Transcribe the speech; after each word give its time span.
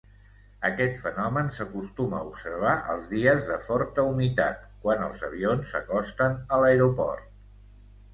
Aquest 0.67 1.01
fenomen 1.07 1.49
s'acostuma 1.57 2.15
a 2.21 2.29
observar 2.29 2.71
els 2.93 3.05
dies 3.11 3.43
de 3.49 3.57
forta 3.65 4.05
humitat 4.13 4.63
quan 4.87 5.05
els 5.09 5.21
avions 5.29 5.75
s'acosten 5.75 6.39
a 6.57 6.61
l'aeroport. 6.65 7.29